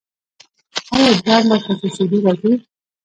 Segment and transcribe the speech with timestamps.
[0.93, 2.51] ایا ادرار مو په څڅیدو راځي؟